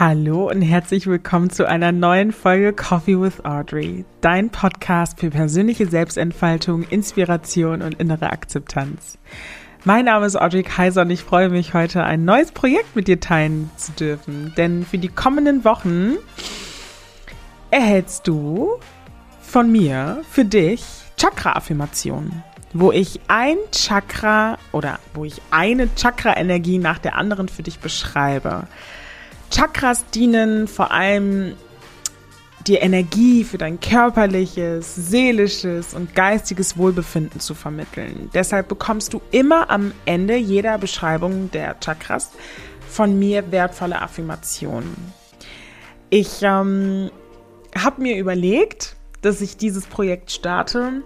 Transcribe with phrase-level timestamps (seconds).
[0.00, 5.86] Hallo und herzlich willkommen zu einer neuen Folge Coffee with Audrey, dein Podcast für persönliche
[5.86, 9.18] Selbstentfaltung, Inspiration und innere Akzeptanz.
[9.84, 13.20] Mein Name ist Audrey Kaiser und ich freue mich heute ein neues Projekt mit dir
[13.20, 16.14] teilen zu dürfen, denn für die kommenden Wochen
[17.70, 18.70] erhältst du
[19.42, 20.82] von mir für dich
[21.18, 22.42] Chakra-Affirmationen,
[22.72, 28.66] wo ich ein Chakra oder wo ich eine Chakra-Energie nach der anderen für dich beschreibe.
[29.50, 31.54] Chakras dienen vor allem
[32.66, 38.30] dir Energie für dein körperliches, seelisches und geistiges Wohlbefinden zu vermitteln.
[38.34, 42.30] Deshalb bekommst du immer am Ende jeder Beschreibung der Chakras
[42.88, 44.94] von mir wertvolle Affirmationen.
[46.10, 47.10] Ich ähm,
[47.76, 51.02] habe mir überlegt, dass ich dieses Projekt starte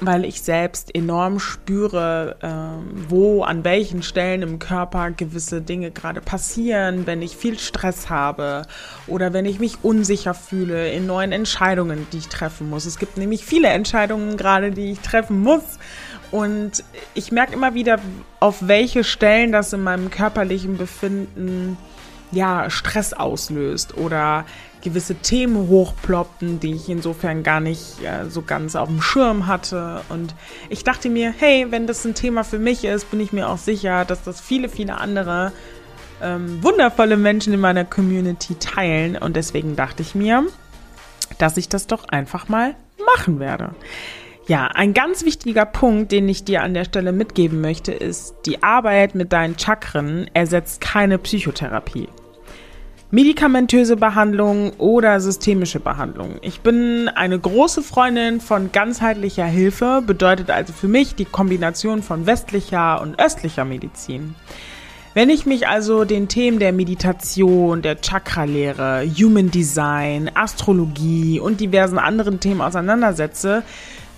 [0.00, 6.20] weil ich selbst enorm spüre, äh, wo, an welchen Stellen im Körper gewisse Dinge gerade
[6.20, 8.62] passieren, wenn ich viel Stress habe
[9.06, 12.84] oder wenn ich mich unsicher fühle in neuen Entscheidungen, die ich treffen muss.
[12.84, 15.64] Es gibt nämlich viele Entscheidungen gerade, die ich treffen muss.
[16.30, 17.98] Und ich merke immer wieder,
[18.40, 21.78] auf welche Stellen das in meinem körperlichen Befinden
[22.32, 24.44] ja, Stress auslöst oder
[24.86, 30.02] gewisse Themen hochploppten, die ich insofern gar nicht äh, so ganz auf dem Schirm hatte.
[30.10, 30.32] Und
[30.70, 33.58] ich dachte mir, hey, wenn das ein Thema für mich ist, bin ich mir auch
[33.58, 35.52] sicher, dass das viele, viele andere
[36.22, 39.16] ähm, wundervolle Menschen in meiner Community teilen.
[39.16, 40.46] Und deswegen dachte ich mir,
[41.38, 42.76] dass ich das doch einfach mal
[43.16, 43.74] machen werde.
[44.46, 48.62] Ja, ein ganz wichtiger Punkt, den ich dir an der Stelle mitgeben möchte, ist, die
[48.62, 52.08] Arbeit mit deinen Chakren ersetzt keine Psychotherapie
[53.16, 56.36] medikamentöse Behandlung oder systemische Behandlung.
[56.42, 62.26] Ich bin eine große Freundin von ganzheitlicher Hilfe, bedeutet also für mich die Kombination von
[62.26, 64.34] westlicher und östlicher Medizin.
[65.14, 71.98] Wenn ich mich also den Themen der Meditation, der Chakralehre, Human Design, Astrologie und diversen
[71.98, 73.62] anderen Themen auseinandersetze,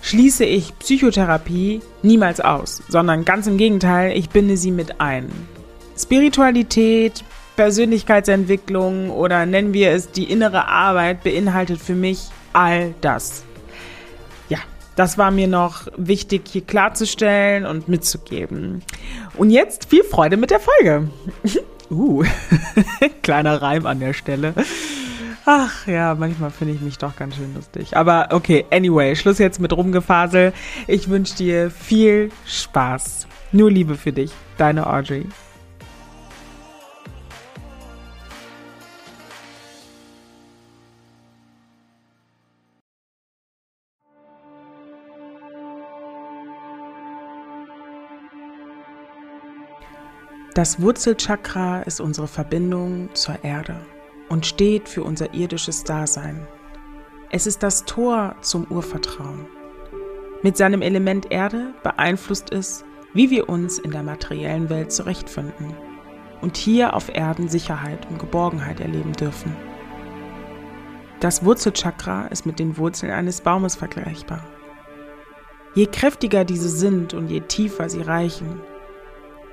[0.01, 5.31] schließe ich Psychotherapie niemals aus, sondern ganz im Gegenteil, ich binde sie mit ein.
[5.97, 7.23] Spiritualität,
[7.59, 13.43] Persönlichkeitsentwicklung oder nennen wir es die innere Arbeit beinhaltet für mich all das.
[14.47, 14.59] Ja,
[14.95, 18.81] das war mir noch wichtig hier klarzustellen und mitzugeben.
[19.35, 21.09] Und jetzt viel Freude mit der Folge.
[21.91, 22.23] uh,
[23.23, 24.53] kleiner Reim an der Stelle.
[25.45, 27.97] Ach ja, manchmal finde ich mich doch ganz schön lustig.
[27.97, 30.53] Aber okay, anyway, Schluss jetzt mit Rumgefasel.
[30.87, 33.27] Ich wünsche dir viel Spaß.
[33.51, 35.25] Nur Liebe für dich, deine Audrey.
[50.59, 53.77] Das Wurzelchakra ist unsere Verbindung zur Erde
[54.27, 56.45] und steht für unser irdisches Dasein.
[57.31, 59.47] Es ist das Tor zum Urvertrauen.
[60.43, 62.83] Mit seinem Element Erde beeinflusst es,
[63.13, 65.73] wie wir uns in der materiellen Welt zurechtfinden
[66.41, 69.55] und hier auf Erden Sicherheit und Geborgenheit erleben dürfen.
[71.21, 74.43] Das Wurzelchakra ist mit den Wurzeln eines Baumes vergleichbar.
[75.73, 78.59] Je kräftiger diese sind und je tiefer sie reichen,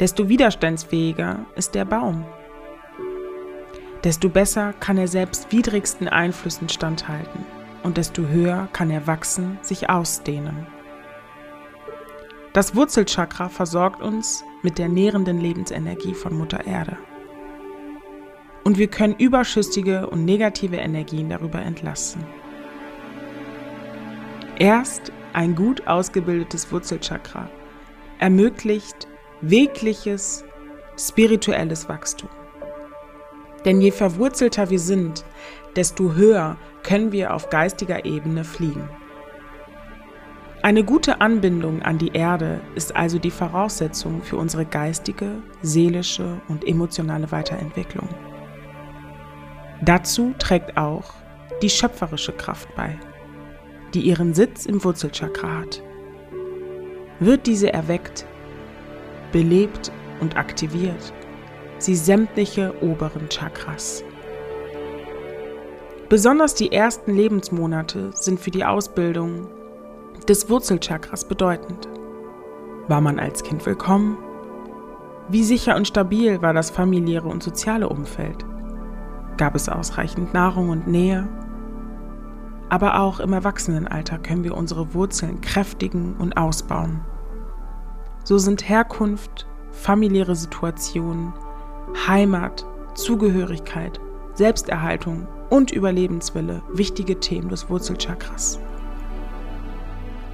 [0.00, 2.24] desto widerstandsfähiger ist der Baum.
[4.04, 7.44] Desto besser kann er selbst widrigsten Einflüssen standhalten
[7.82, 10.66] und desto höher kann er wachsen, sich ausdehnen.
[12.52, 16.96] Das Wurzelchakra versorgt uns mit der nährenden Lebensenergie von Mutter Erde.
[18.64, 22.24] Und wir können überschüssige und negative Energien darüber entlassen.
[24.58, 27.50] Erst ein gut ausgebildetes Wurzelchakra
[28.18, 29.06] ermöglicht
[29.41, 30.44] wirkliches
[30.98, 32.28] spirituelles Wachstum.
[33.64, 35.24] Denn je verwurzelter wir sind,
[35.74, 38.88] desto höher können wir auf geistiger Ebene fliegen.
[40.62, 46.66] Eine gute Anbindung an die Erde ist also die Voraussetzung für unsere geistige, seelische und
[46.66, 48.08] emotionale Weiterentwicklung.
[49.82, 51.14] Dazu trägt auch
[51.62, 52.99] die schöpferische Kraft bei,
[53.94, 55.82] die ihren Sitz im Wurzelchakra hat.
[57.20, 58.26] Wird diese erweckt,
[59.37, 59.93] belebt
[60.23, 61.12] und aktiviert
[61.77, 64.03] sie sämtliche oberen Chakras.
[66.09, 69.47] Besonders die ersten Lebensmonate sind für die Ausbildung
[70.27, 71.87] des Wurzelchakras bedeutend.
[72.88, 74.17] War man als Kind willkommen?
[75.29, 78.43] Wie sicher und stabil war das familiäre und soziale Umfeld?
[79.37, 81.29] Gab es ausreichend Nahrung und Nähe?
[82.71, 87.05] Aber auch im Erwachsenenalter können wir unsere Wurzeln kräftigen und ausbauen.
[88.26, 91.32] So sind Herkunft, familiäre Situationen,
[92.08, 94.00] Heimat, Zugehörigkeit
[94.34, 98.58] Selbsterhaltung und Überlebenswille wichtige Themen des Wurzelchakras.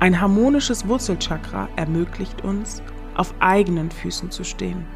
[0.01, 2.83] Ein harmonisches Wurzelchakra ermöglicht uns,
[3.15, 4.87] auf eigenen Füßen zu stehen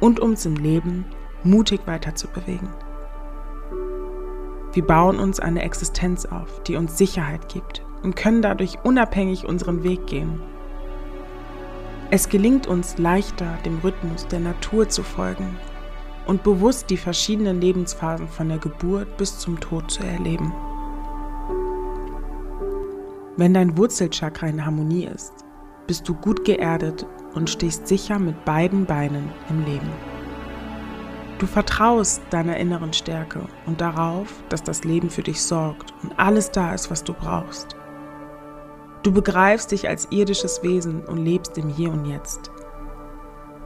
[0.00, 1.04] und uns im Leben
[1.44, 2.70] mutig weiterzubewegen.
[4.72, 9.82] Wir bauen uns eine Existenz auf, die uns Sicherheit gibt und können dadurch unabhängig unseren
[9.82, 10.40] Weg gehen.
[12.14, 15.56] Es gelingt uns leichter, dem Rhythmus der Natur zu folgen
[16.26, 20.52] und bewusst die verschiedenen Lebensphasen von der Geburt bis zum Tod zu erleben.
[23.38, 25.32] Wenn dein Wurzelchakra in Harmonie ist,
[25.86, 29.90] bist du gut geerdet und stehst sicher mit beiden Beinen im Leben.
[31.38, 36.50] Du vertraust deiner inneren Stärke und darauf, dass das Leben für dich sorgt und alles
[36.50, 37.74] da ist, was du brauchst.
[39.02, 42.52] Du begreifst dich als irdisches Wesen und lebst im Hier und Jetzt.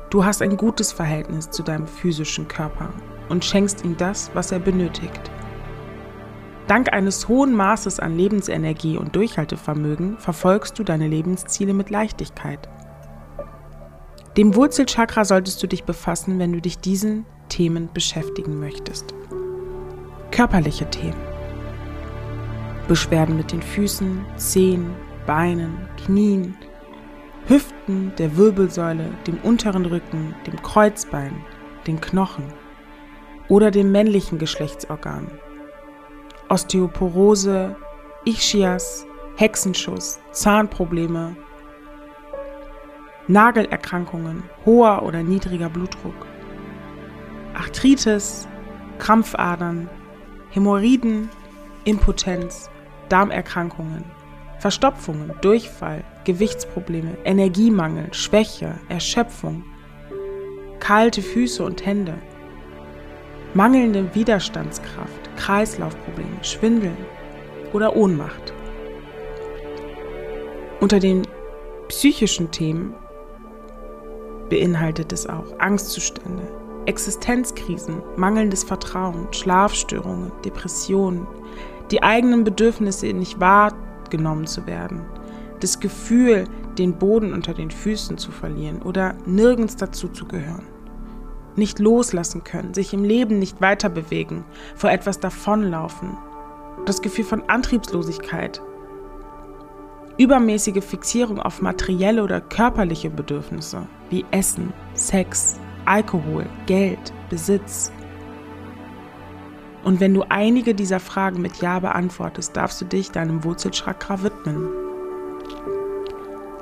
[0.09, 2.91] Du hast ein gutes Verhältnis zu deinem physischen Körper
[3.29, 5.31] und schenkst ihm das, was er benötigt.
[6.69, 12.69] Dank eines hohen Maßes an Lebensenergie und Durchhaltevermögen verfolgst du deine Lebensziele mit Leichtigkeit.
[14.37, 19.15] Dem Wurzelchakra solltest du dich befassen, wenn du dich diesen Themen beschäftigen möchtest.
[20.31, 21.21] Körperliche Themen.
[22.89, 24.95] Beschwerden mit den Füßen, Zehen,
[25.27, 26.57] Beinen, Knien,
[27.47, 31.45] Hüften, der Wirbelsäule, dem unteren Rücken, dem Kreuzbein,
[31.87, 32.45] den Knochen
[33.49, 35.31] oder dem männlichen Geschlechtsorgan.
[36.49, 37.77] Osteoporose,
[38.25, 39.07] Ischias,
[39.37, 41.37] Hexenschuss, Zahnprobleme,
[43.29, 46.27] Nagelerkrankungen, hoher oder niedriger Blutdruck,
[47.55, 48.47] Arthritis,
[48.99, 49.89] Krampfadern,
[50.51, 51.29] Hämorrhoiden,
[51.85, 52.71] Impotenz,
[53.09, 54.05] Darmerkrankungen,
[54.59, 59.65] Verstopfungen, Durchfall, Gewichtsprobleme, Energiemangel, Schwäche, Erschöpfung,
[60.81, 62.15] kalte Füße und Hände,
[63.55, 66.97] mangelnde Widerstandskraft, Kreislaufprobleme, Schwindel
[67.73, 68.53] oder Ohnmacht.
[70.81, 71.23] Unter den
[71.89, 72.95] psychischen Themen
[74.49, 76.43] beinhaltet es auch Angstzustände,
[76.87, 81.27] Existenzkrisen, mangelndes Vertrauen, Schlafstörungen, Depressionen,
[81.91, 83.41] die eigenen Bedürfnisse nicht
[84.07, 85.03] wahrgenommen zu werden,
[85.61, 86.45] das Gefühl,
[86.79, 90.67] den Boden unter den Füßen zu verlieren oder nirgends dazu zu gehören.
[91.57, 94.45] Nicht loslassen können, sich im Leben nicht weiter bewegen,
[94.75, 96.17] vor etwas davonlaufen.
[96.85, 98.61] Das Gefühl von Antriebslosigkeit.
[100.19, 107.91] Übermäßige Fixierung auf materielle oder körperliche Bedürfnisse wie Essen, Sex, Alkohol, Geld, Besitz.
[109.87, 114.69] Und wenn du einige dieser Fragen mit Ja beantwortest, darfst du dich deinem Wurzelchakra widmen.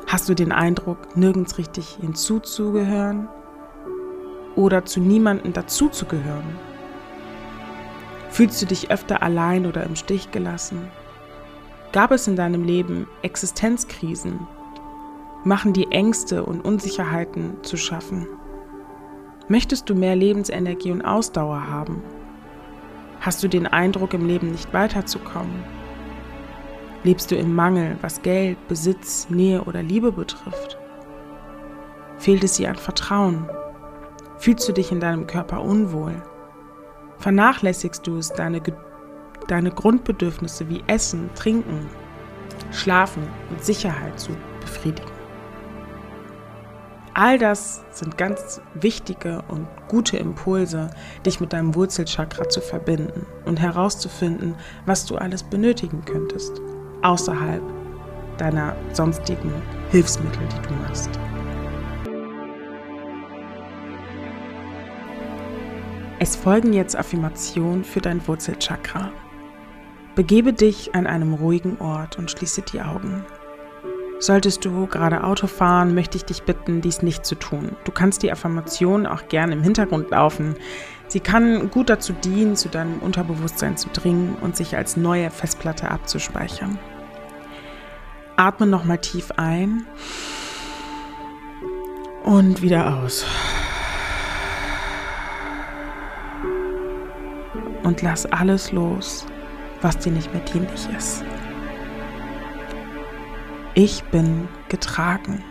[0.07, 3.27] Hast du den Eindruck, nirgends richtig hinzuzugehören
[4.57, 6.45] oder zu niemandem dazuzugehören?
[8.29, 10.91] Fühlst du dich öfter allein oder im Stich gelassen?
[11.93, 14.47] Gab es in deinem Leben Existenzkrisen?
[15.45, 18.27] Machen die Ängste und Unsicherheiten zu schaffen?
[19.49, 22.03] Möchtest du mehr Lebensenergie und Ausdauer haben?
[23.25, 25.65] Hast du den Eindruck, im Leben nicht weiterzukommen?
[27.05, 30.77] Lebst du im Mangel, was Geld, Besitz, Nähe oder Liebe betrifft?
[32.19, 33.49] Fehlt es dir an Vertrauen?
[34.37, 36.21] Fühlst du dich in deinem Körper unwohl?
[37.17, 38.61] Vernachlässigst du es, deine,
[39.49, 41.89] deine Grundbedürfnisse wie Essen, Trinken,
[42.73, 45.14] Schlafen und Sicherheit zu befriedigen?
[47.17, 50.91] All das sind ganz wichtige und gute Impulse,
[51.25, 56.61] dich mit deinem Wurzelchakra zu verbinden und herauszufinden, was du alles benötigen könntest,
[57.03, 57.63] außerhalb
[58.39, 59.53] deiner sonstigen
[59.91, 61.11] Hilfsmittel, die du machst.
[66.19, 69.13] Es folgen jetzt Affirmationen für dein Wurzelchakra.
[70.17, 73.25] Begebe dich an einem ruhigen Ort und schließe die Augen.
[74.21, 77.77] Solltest du gerade Auto fahren, möchte ich dich bitten, dies nicht zu tun.
[77.85, 80.57] Du kannst die Affirmation auch gerne im Hintergrund laufen.
[81.09, 85.91] Sie kann gut dazu dienen, zu deinem Unterbewusstsein zu dringen und sich als neue Festplatte
[85.91, 86.79] abzuspeichern.
[88.37, 89.85] Atme nochmal tief ein
[92.25, 93.25] und wieder aus.
[97.83, 99.27] Und lass alles los,
[99.83, 101.23] was dir nicht mehr dienlich ist.
[103.77, 105.43] Ich bin getragen.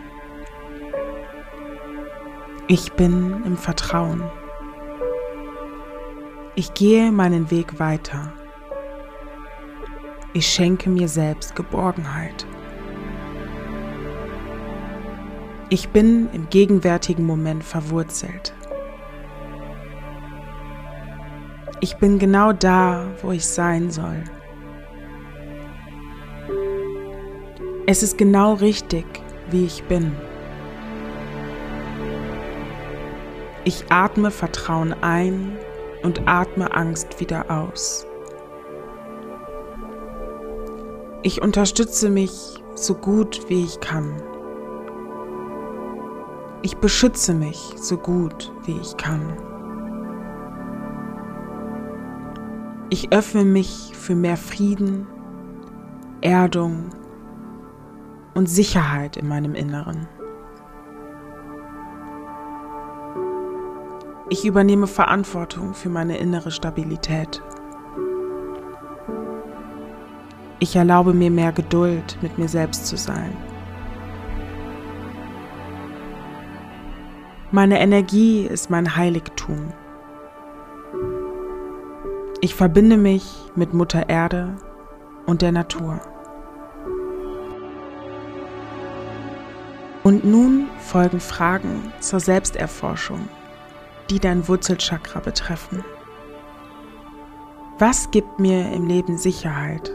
[2.68, 4.22] Ich bin im Vertrauen.
[6.54, 8.32] Ich gehe meinen Weg weiter.
[10.32, 12.46] Ich schenke mir selbst Geborgenheit.
[15.68, 18.54] Ich bin im gegenwärtigen Moment verwurzelt.
[21.80, 24.24] Ich bin genau da, wo ich sein soll.
[27.86, 29.04] Es ist genau richtig,
[29.50, 30.12] wie ich bin.
[33.64, 35.58] Ich atme Vertrauen ein
[36.02, 38.06] und atme Angst wieder aus.
[41.22, 44.22] Ich unterstütze mich so gut wie ich kann.
[46.62, 49.36] Ich beschütze mich so gut wie ich kann.
[52.88, 55.06] Ich öffne mich für mehr Frieden,
[56.22, 56.88] Erdung
[58.34, 60.08] und Sicherheit in meinem Inneren.
[64.28, 67.42] Ich übernehme Verantwortung für meine innere Stabilität.
[70.58, 73.36] Ich erlaube mir mehr Geduld, mit mir selbst zu sein.
[77.50, 79.72] Meine Energie ist mein Heiligtum.
[82.40, 83.24] Ich verbinde mich
[83.54, 84.56] mit Mutter Erde
[85.26, 86.00] und der Natur.
[90.04, 93.26] Und nun folgen Fragen zur Selbsterforschung,
[94.10, 95.82] die dein Wurzelchakra betreffen.
[97.78, 99.90] Was gibt mir im Leben Sicherheit?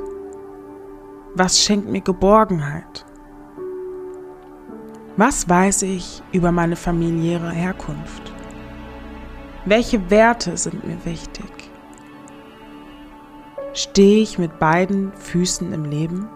[1.36, 3.06] Was schenkt mir Geborgenheit?
[5.16, 8.34] Was weiß ich über meine familiäre Herkunft?
[9.66, 11.70] Welche Werte sind mir wichtig?
[13.74, 16.28] Stehe ich mit beiden Füßen im Leben?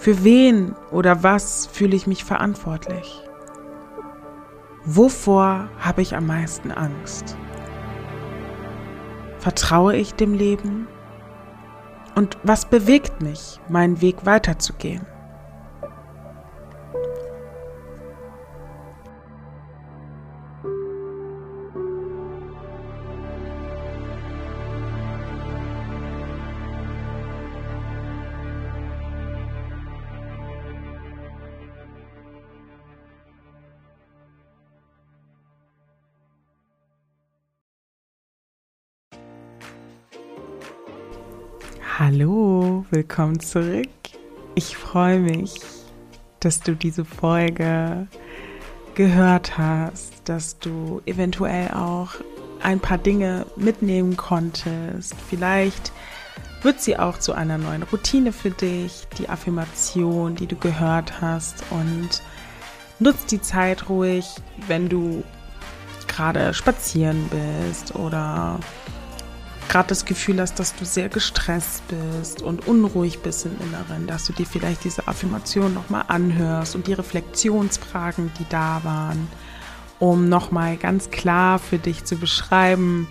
[0.00, 3.20] Für wen oder was fühle ich mich verantwortlich?
[4.86, 7.36] Wovor habe ich am meisten Angst?
[9.40, 10.88] Vertraue ich dem Leben?
[12.14, 15.04] Und was bewegt mich, meinen Weg weiterzugehen?
[42.02, 43.86] Hallo, willkommen zurück.
[44.54, 45.60] Ich freue mich,
[46.40, 48.06] dass du diese Folge
[48.94, 52.12] gehört hast, dass du eventuell auch
[52.62, 55.14] ein paar Dinge mitnehmen konntest.
[55.28, 55.92] Vielleicht
[56.62, 61.62] wird sie auch zu einer neuen Routine für dich, die Affirmation, die du gehört hast
[61.68, 62.22] und
[62.98, 64.24] nutzt die Zeit ruhig,
[64.68, 65.22] wenn du
[66.08, 68.58] gerade spazieren bist oder
[69.70, 74.26] gerade das Gefühl hast, dass du sehr gestresst bist und unruhig bist im Inneren, dass
[74.26, 79.28] du dir vielleicht diese Affirmation nochmal anhörst und die Reflexionsfragen, die da waren,
[80.00, 83.06] um nochmal ganz klar für dich zu beschreiben,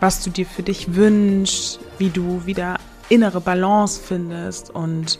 [0.00, 2.76] was du dir für dich wünschst, wie du wieder
[3.08, 5.18] innere Balance findest und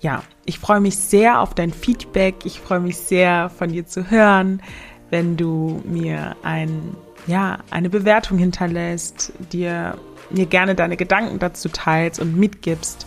[0.00, 2.44] ja, ich freue mich sehr auf dein Feedback.
[2.44, 4.62] Ich freue mich sehr von dir zu hören,
[5.10, 9.98] wenn du mir ein, ja, eine Bewertung hinterlässt, dir
[10.30, 13.06] mir gerne deine Gedanken dazu teilst und mitgibst.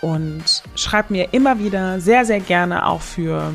[0.00, 3.52] Und schreib mir immer wieder sehr, sehr gerne auch für,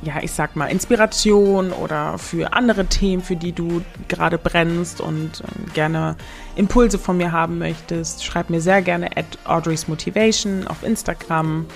[0.00, 5.42] ja, ich sag mal, Inspiration oder für andere Themen, für die du gerade brennst und
[5.42, 6.16] ähm, gerne
[6.56, 8.24] Impulse von mir haben möchtest.
[8.24, 11.66] Schreib mir sehr gerne at Audrey's Motivation auf Instagram.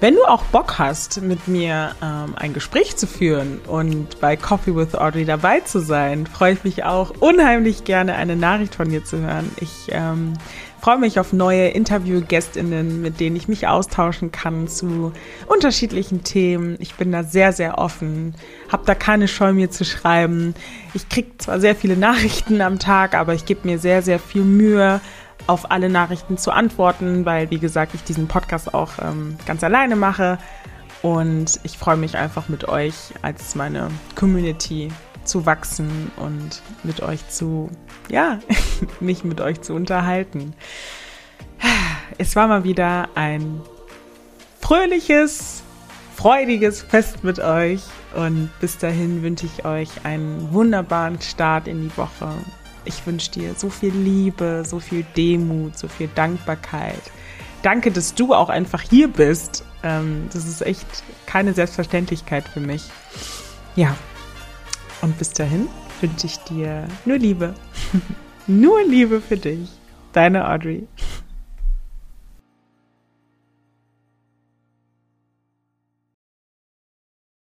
[0.00, 4.76] Wenn du auch Bock hast, mit mir ähm, ein Gespräch zu führen und bei Coffee
[4.76, 9.04] with Audrey dabei zu sein, freue ich mich auch unheimlich gerne, eine Nachricht von dir
[9.04, 9.50] zu hören.
[9.60, 10.34] Ich ähm,
[10.80, 15.12] freue mich auf neue Interviewgästinnen, mit denen ich mich austauschen kann zu
[15.48, 16.76] unterschiedlichen Themen.
[16.78, 18.36] Ich bin da sehr, sehr offen,
[18.70, 20.54] habe da keine Scheu, mir zu schreiben.
[20.94, 24.44] Ich kriege zwar sehr viele Nachrichten am Tag, aber ich gebe mir sehr, sehr viel
[24.44, 25.00] Mühe,
[25.46, 29.96] auf alle Nachrichten zu antworten, weil, wie gesagt, ich diesen Podcast auch ähm, ganz alleine
[29.96, 30.38] mache.
[31.00, 34.90] Und ich freue mich einfach mit euch als meine Community
[35.24, 37.70] zu wachsen und mit euch zu,
[38.08, 38.40] ja,
[39.00, 40.54] mich mit euch zu unterhalten.
[42.18, 43.60] Es war mal wieder ein
[44.60, 45.62] fröhliches,
[46.16, 47.82] freudiges Fest mit euch
[48.14, 52.28] und bis dahin wünsche ich euch einen wunderbaren Start in die Woche
[52.88, 57.00] ich wünsche dir so viel Liebe, so viel Demut, so viel Dankbarkeit.
[57.62, 59.64] Danke, dass du auch einfach hier bist.
[59.82, 60.86] Ähm, das ist echt
[61.26, 62.84] keine Selbstverständlichkeit für mich.
[63.76, 63.94] Ja,
[65.02, 65.68] und bis dahin
[66.00, 67.54] wünsche ich dir nur Liebe.
[68.46, 69.68] nur Liebe für dich.
[70.12, 70.88] Deine Audrey.